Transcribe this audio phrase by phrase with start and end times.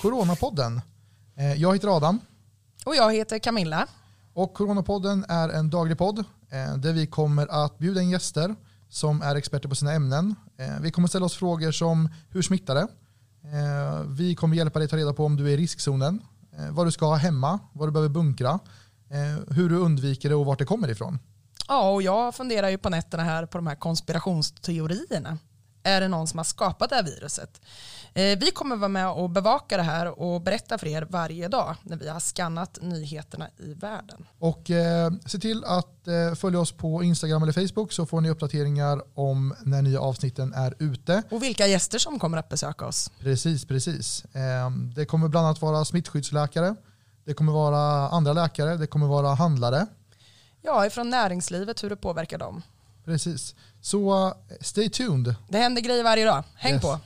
[0.00, 0.80] Coronapodden.
[1.36, 2.20] Eh, Jag heter Adam
[2.86, 3.86] Och jag heter Camilla.
[4.34, 8.54] och Coronapodden är en daglig podd eh, där vi kommer att bjuda in gäster
[8.88, 10.34] som är experter på sina ämnen.
[10.58, 12.86] Eh, Vi kommer ställa oss frågor som hur smittar det?
[14.08, 16.20] Vi kommer hjälpa dig ta reda på om du är i riskzonen,
[16.70, 18.58] vad du ska ha hemma, vad du behöver bunkra,
[19.48, 21.18] hur du undviker det och vart det kommer ifrån.
[21.68, 25.38] Ja, och jag funderar ju på nätterna här på de här konspirationsteorierna.
[25.82, 27.60] Är det någon som har skapat det här viruset?
[28.14, 31.74] Eh, vi kommer vara med och bevaka det här och berätta för er varje dag
[31.82, 34.26] när vi har skannat nyheterna i världen.
[34.38, 38.30] Och eh, se till att eh, följa oss på Instagram eller Facebook så får ni
[38.30, 41.22] uppdateringar om när nya avsnitten är ute.
[41.30, 43.10] Och vilka gäster som kommer att besöka oss.
[43.20, 44.24] Precis, precis.
[44.24, 46.74] Eh, Det kommer bland annat vara smittskyddsläkare,
[47.24, 49.86] det kommer vara andra läkare, det kommer vara handlare.
[50.62, 52.62] Ja, ifrån näringslivet, hur det påverkar dem.
[53.04, 53.54] Precis.
[53.80, 55.34] Så eh, stay tuned.
[55.48, 56.44] Det händer grejer varje dag.
[56.56, 56.82] Häng Yes.
[56.82, 56.98] på!